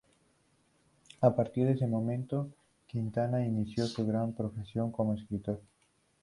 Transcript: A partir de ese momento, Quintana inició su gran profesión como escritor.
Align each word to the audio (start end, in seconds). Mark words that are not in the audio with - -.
A 1.21 1.35
partir 1.35 1.67
de 1.67 1.73
ese 1.73 1.85
momento, 1.85 2.49
Quintana 2.87 3.45
inició 3.45 3.85
su 3.85 4.03
gran 4.07 4.33
profesión 4.33 4.91
como 4.91 5.13
escritor. 5.13 5.61